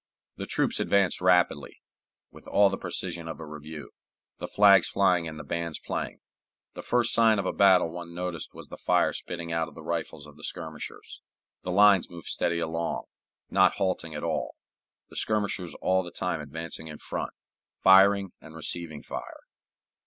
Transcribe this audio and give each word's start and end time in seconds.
The 0.35 0.47
troops 0.47 0.79
advanced 0.79 1.21
rapidly, 1.21 1.79
with 2.31 2.47
all 2.47 2.71
the 2.71 2.77
precision 2.79 3.27
of 3.27 3.39
a 3.39 3.45
review, 3.45 3.91
the 4.39 4.47
flags 4.47 4.87
flying 4.87 5.27
and 5.27 5.37
the 5.37 5.43
bands 5.43 5.77
playing. 5.77 6.21
The 6.73 6.81
first 6.81 7.13
sign 7.13 7.37
of 7.37 7.45
a 7.45 7.53
battle 7.53 7.87
one 7.91 8.15
noticed 8.15 8.51
was 8.51 8.69
the 8.69 8.77
fire 8.79 9.13
spitting 9.13 9.51
out 9.51 9.67
of 9.67 9.75
the 9.75 9.83
rifles 9.83 10.25
of 10.25 10.37
the 10.37 10.43
skirmishers. 10.43 11.21
The 11.61 11.69
lines 11.69 12.09
moved 12.09 12.29
steadily 12.29 12.61
along, 12.61 13.03
not 13.51 13.73
halting 13.75 14.15
at 14.15 14.23
all, 14.23 14.55
the 15.09 15.15
skirmishers 15.15 15.75
all 15.83 16.01
the 16.01 16.09
time 16.09 16.41
advancing 16.41 16.87
in 16.87 16.97
front, 16.97 17.33
firing 17.83 18.31
and 18.41 18.55
receiving 18.55 19.03
fire. 19.03 19.41